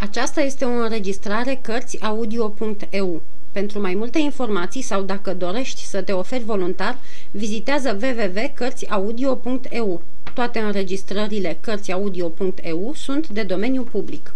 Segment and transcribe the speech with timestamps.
[0.00, 3.22] Aceasta este o înregistrare Cărțiaudio.eu.
[3.52, 6.98] Pentru mai multe informații sau dacă dorești să te oferi voluntar,
[7.30, 10.02] vizitează www.cărțiaudio.eu.
[10.34, 14.34] Toate înregistrările Cărțiaudio.eu sunt de domeniu public.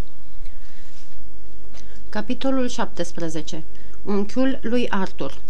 [2.08, 3.62] Capitolul 17.
[4.04, 5.40] Unchiul lui Arthur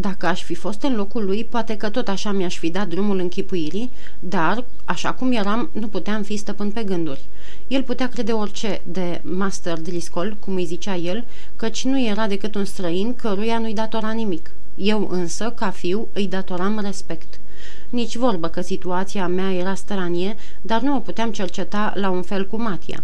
[0.00, 3.18] dacă aș fi fost în locul lui, poate că tot așa mi-aș fi dat drumul
[3.18, 3.90] închipuirii,
[4.20, 7.24] dar, așa cum eram, nu puteam fi stăpân pe gânduri.
[7.68, 11.24] El putea crede orice de Master Driscoll, cum îi zicea el,
[11.56, 14.50] căci nu era decât un străin căruia nu-i datora nimic.
[14.76, 17.40] Eu însă, ca fiu, îi datoram respect.
[17.90, 22.46] Nici vorbă că situația mea era stranie, dar nu o puteam cerceta la un fel
[22.46, 23.02] cu Matia.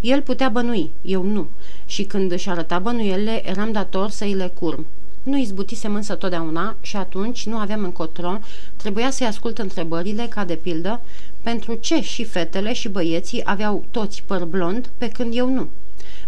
[0.00, 1.48] El putea bănui, eu nu,
[1.86, 4.86] și când își arăta bănuielile, eram dator să-i le curm.
[5.22, 8.38] Nu izbutisem însă totdeauna și atunci nu aveam încotro,
[8.76, 11.00] trebuia să-i ascult întrebările, ca de pildă,
[11.42, 15.68] pentru ce și fetele și băieții aveau toți păr blond, pe când eu nu.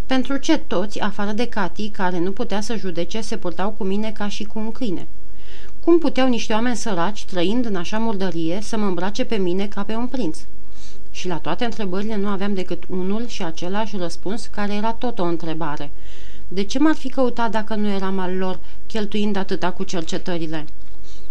[0.07, 4.11] Pentru ce toți, afară de Cati, care nu putea să judece, se purtau cu mine
[4.11, 5.07] ca și cu un câine?
[5.85, 9.83] Cum puteau niște oameni săraci, trăind în așa murdărie, să mă îmbrace pe mine ca
[9.83, 10.39] pe un prinț?
[11.11, 15.25] Și la toate întrebările nu aveam decât unul și același răspuns, care era tot o
[15.25, 15.91] întrebare.
[16.49, 20.67] De ce m-ar fi căutat dacă nu eram al lor, cheltuind atâta cu cercetările?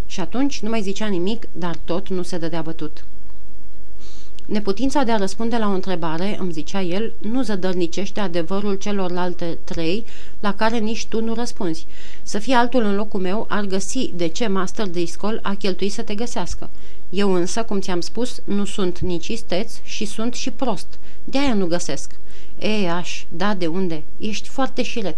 [0.05, 3.05] Și atunci nu mai zicea nimic, dar tot nu se dădea bătut.
[4.53, 10.05] Neputința de a răspunde la o întrebare, îmi zicea el, nu zădărnicește adevărul celorlalte trei
[10.39, 11.87] la care nici tu nu răspunzi.
[12.23, 16.01] Să fie altul în locul meu ar găsi de ce Master Driscoll a cheltuit să
[16.01, 16.69] te găsească.
[17.09, 20.87] Eu însă, cum ți-am spus, nu sunt nici isteț și sunt și prost.
[21.23, 22.11] De-aia nu găsesc.
[22.59, 24.03] E, aș, da, de unde?
[24.19, 25.17] Ești foarte șiret.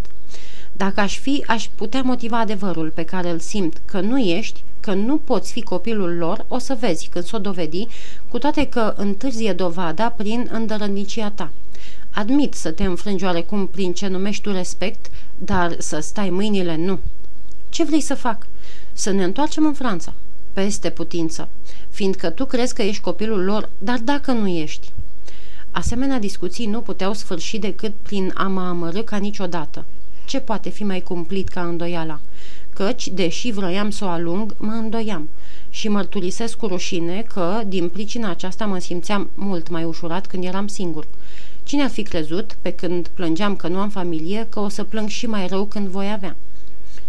[0.72, 4.94] Dacă aș fi, aș putea motiva adevărul pe care îl simt, că nu ești, că
[4.94, 7.88] nu poți fi copilul lor, o să vezi când s-o dovedi,
[8.30, 11.52] cu toate că întârzie dovada prin îndărănicia ta.
[12.12, 15.06] Admit să te înfrângi oarecum prin ce numești tu respect,
[15.38, 17.00] dar să stai mâinile nu.
[17.70, 18.48] Ce vrei să fac?
[18.94, 20.14] Să ne întoarcem în Franța.
[20.54, 21.48] Peste putință.
[21.90, 24.92] Fiindcă tu crezi că ești copilul lor, dar dacă nu ești?
[25.72, 29.86] Asemenea discuții nu puteau sfârși decât prin a mă amărâ ca niciodată.
[30.26, 32.20] Ce poate fi mai cumplit ca îndoiala?
[32.76, 35.30] Căci, deși vroiam să o alung, mă îndoiam
[35.70, 40.68] și mărturisesc cu rușine că, din pricina aceasta, mă simțeam mult mai ușurat când eram
[40.68, 41.08] singur.
[41.64, 45.10] Cine ar fi crezut, pe când plângeam că nu am familie, că o să plâng
[45.10, 46.36] și mai rău când voi avea?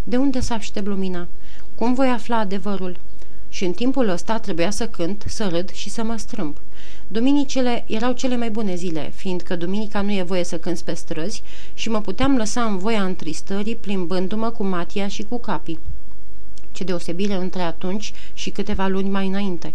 [0.05, 1.27] De unde să aștept lumina?
[1.75, 2.97] Cum voi afla adevărul?
[3.49, 6.57] Și în timpul ăsta trebuia să cânt, să râd și să mă strâmb.
[7.09, 11.43] Duminicile erau cele mai bune zile, fiindcă duminica nu e voie să cânți pe străzi
[11.75, 15.79] și mă puteam lăsa în voia întristării plimbându-mă cu Matia și cu capii.
[16.73, 19.73] Ce deosebire între atunci și câteva luni mai înainte.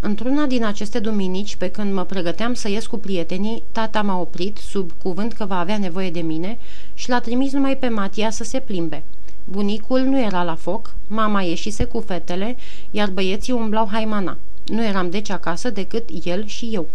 [0.00, 4.56] Într-una din aceste duminici, pe când mă pregăteam să ies cu prietenii, tata m-a oprit,
[4.56, 6.58] sub cuvânt că va avea nevoie de mine,
[6.94, 9.02] și l-a trimis numai pe Matia să se plimbe.
[9.44, 12.56] Bunicul nu era la foc, mama ieșise cu fetele,
[12.90, 14.36] iar băieții umblau haimana.
[14.66, 16.86] Nu eram deci acasă decât el și eu.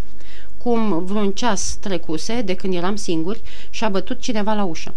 [0.57, 4.93] Cum vreun ceas trecuse, de când eram singuri, și-a bătut cineva la ușă.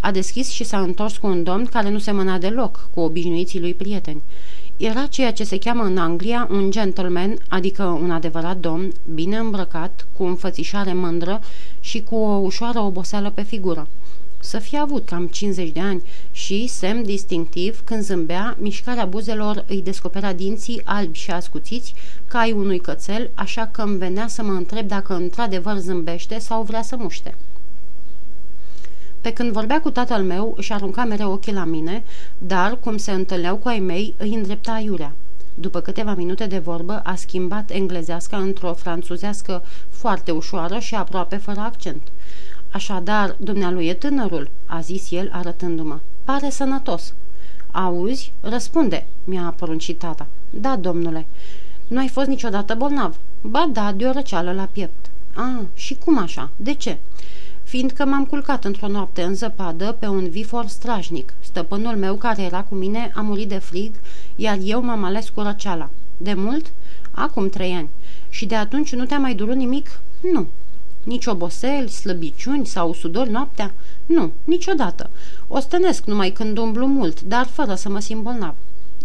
[0.00, 3.74] A deschis și s-a întors cu un domn care nu semăna deloc cu obișnuiții lui
[3.74, 4.22] prieteni.
[4.76, 10.06] Era ceea ce se cheamă în Anglia un gentleman, adică un adevărat domn, bine îmbrăcat,
[10.16, 11.40] cu înfățișare mândră
[11.80, 13.88] și cu o ușoară oboseală pe figură
[14.44, 19.82] să fie avut cam 50 de ani și, semn distinctiv, când zâmbea, mișcarea buzelor îi
[19.82, 21.94] descopera dinții albi și ascuțiți
[22.28, 26.62] ca ai unui cățel, așa că îmi venea să mă întreb dacă într-adevăr zâmbește sau
[26.62, 27.34] vrea să muște.
[29.20, 32.04] Pe când vorbea cu tatăl meu, își arunca mereu ochii la mine,
[32.38, 35.12] dar, cum se întâlneau cu ai mei, îi îndrepta aiurea.
[35.54, 41.60] După câteva minute de vorbă, a schimbat englezească într-o franțuzească foarte ușoară și aproape fără
[41.60, 42.02] accent.
[42.74, 45.98] Așadar, dumnealui e tânărul, a zis el arătându-mă.
[46.24, 47.14] Pare sănătos.
[47.70, 48.32] Auzi?
[48.40, 50.26] Răspunde, mi-a poruncit tata.
[50.50, 51.26] Da, domnule.
[51.88, 53.16] Nu ai fost niciodată bolnav?
[53.40, 55.10] Ba da, de o răceală la piept.
[55.34, 56.50] Ah, și cum așa?
[56.56, 56.98] De ce?
[57.62, 61.32] Fiindcă m-am culcat într-o noapte în zăpadă pe un vifor strajnic.
[61.40, 63.94] Stăpânul meu care era cu mine a murit de frig,
[64.36, 65.90] iar eu m-am ales cu răceala.
[66.16, 66.72] De mult?
[67.10, 67.88] Acum trei ani.
[68.28, 70.00] Și de atunci nu te-a mai durut nimic?
[70.32, 70.46] Nu,
[71.04, 73.74] nici oboseli, slăbiciuni sau sudori noaptea?
[74.06, 75.10] Nu, niciodată.
[75.48, 78.54] O stănesc numai când umblu mult, dar fără să mă simt bolnav.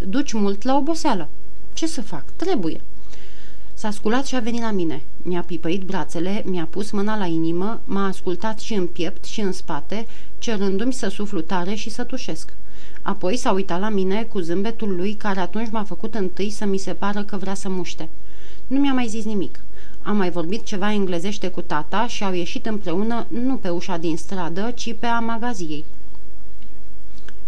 [0.07, 1.29] Duci mult la oboseală.
[1.73, 2.23] Ce să fac?
[2.35, 2.81] Trebuie.
[3.73, 5.01] S-a sculat și a venit la mine.
[5.21, 9.51] Mi-a pipăit brațele, mi-a pus mâna la inimă, m-a ascultat și în piept și în
[9.51, 10.07] spate,
[10.37, 12.53] cerându-mi să suflu tare și să tușesc.
[13.01, 16.77] Apoi s-a uitat la mine cu zâmbetul lui care atunci m-a făcut întâi să mi
[16.77, 18.09] se pară că vrea să muște.
[18.67, 19.59] Nu mi-a mai zis nimic.
[20.01, 24.17] Am mai vorbit ceva englezește cu tata și au ieșit împreună nu pe ușa din
[24.17, 25.85] stradă, ci pe a magaziei.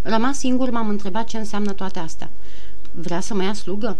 [0.01, 2.29] Rămas singur, m-am întrebat ce înseamnă toate astea.
[2.91, 3.97] Vrea să mă ia slugă?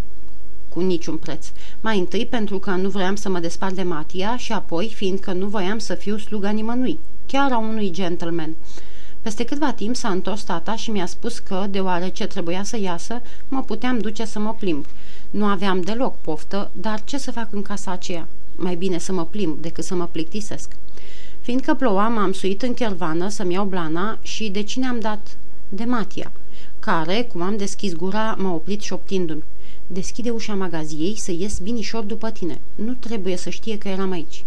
[0.69, 1.47] Cu niciun preț.
[1.81, 5.47] Mai întâi pentru că nu vroiam să mă despart de Matia și apoi fiindcă nu
[5.47, 8.55] voiam să fiu sluga nimănui, chiar a unui gentleman.
[9.21, 13.63] Peste câtva timp s-a întors tata și mi-a spus că, deoarece trebuia să iasă, mă
[13.63, 14.85] puteam duce să mă plimb.
[15.29, 18.27] Nu aveam deloc poftă, dar ce să fac în casa aceea?
[18.55, 20.75] Mai bine să mă plimb decât să mă plictisesc.
[21.41, 25.37] Fiindcă ploua, m-am suit în chervană să-mi iau blana și de cine am dat?
[25.69, 26.31] De Matia,
[26.79, 29.43] care, cum am deschis gura, m-a oprit șoptindu-mi.
[29.87, 32.59] Deschide ușa magaziei să ies binișor după tine.
[32.75, 34.43] Nu trebuie să știe că eram aici.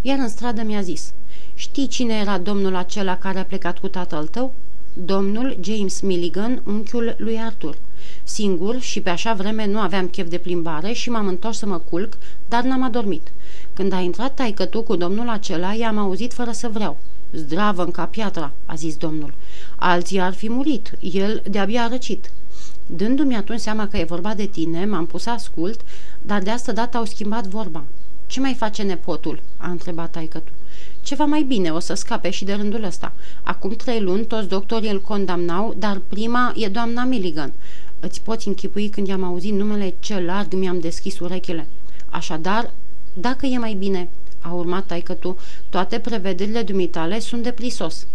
[0.00, 1.12] Iar în stradă mi-a zis,
[1.54, 4.54] știi cine era domnul acela care a plecat cu tatăl tău?
[4.96, 7.76] Domnul James Milligan, unchiul lui Arthur.
[8.24, 11.78] Singur și pe așa vreme nu aveam chef de plimbare și m-am întors să mă
[11.78, 12.16] culc,
[12.48, 13.32] dar n-am adormit.
[13.72, 16.96] Când a intrat taică tu cu domnul acela, i-am auzit fără să vreau.
[17.32, 19.34] Zdravă ca piatra, a zis domnul.
[19.76, 22.30] Alții ar fi murit, el de-abia a răcit.
[22.86, 25.80] Dându-mi atunci seama că e vorba de tine, m-am pus să ascult,
[26.22, 27.84] dar de asta dată au schimbat vorba.
[28.26, 30.52] Ce mai face nepotul?" a întrebat taică tu.
[31.04, 33.12] Ceva mai bine, o să scape și de rândul ăsta.
[33.42, 37.52] Acum trei luni toți doctorii îl condamnau, dar prima e doamna Milligan.
[38.00, 41.68] Îți poți închipui când i-am auzit numele ce larg mi-am deschis urechile.
[42.08, 42.70] Așadar,
[43.14, 44.08] dacă e mai bine,
[44.40, 45.36] a urmat taică tu,
[45.68, 48.06] toate prevederile dumitale sunt de plisos.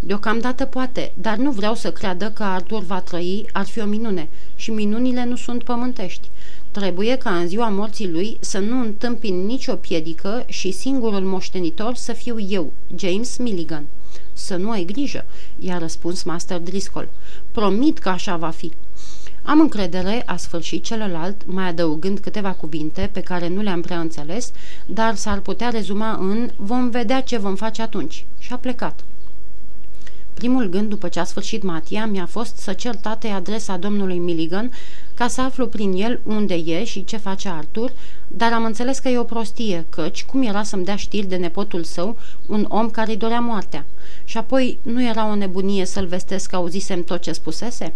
[0.00, 4.28] Deocamdată poate, dar nu vreau să creadă că Artur va trăi, ar fi o minune.
[4.56, 6.28] Și minunile nu sunt pământești.
[6.72, 12.12] Trebuie ca în ziua morții lui să nu întâmpin nicio piedică și singurul moștenitor să
[12.12, 13.84] fiu eu, James Milligan.
[14.32, 15.24] Să nu ai grijă,
[15.58, 17.08] i-a răspuns Master Driscoll.
[17.50, 18.72] Promit că așa va fi.
[19.42, 24.52] Am încredere, a sfârșit celălalt, mai adăugând câteva cuvinte pe care nu le-am prea înțeles,
[24.86, 28.24] dar s-ar putea rezuma în vom vedea ce vom face atunci.
[28.38, 29.04] Și a plecat.
[30.34, 34.70] Primul gând după ce a sfârșit Matia mi-a fost să cer tatei adresa domnului Milligan
[35.14, 37.92] ca să aflu prin el unde e și ce face Artur,
[38.28, 41.84] dar am înțeles că e o prostie, căci cum era să-mi dea știri de nepotul
[41.84, 43.86] său, un om care îi dorea moartea?
[44.24, 47.92] Și apoi nu era o nebunie să-l vestesc că auzisem tot ce spusese?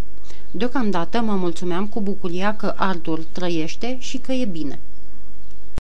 [0.51, 4.79] Deocamdată mă mulțumeam cu bucuria că Artur trăiește și că e bine.